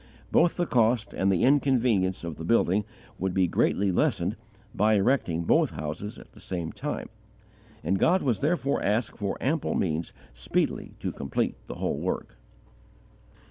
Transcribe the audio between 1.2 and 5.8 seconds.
the inconvenience of building would be greatly lessened by erecting both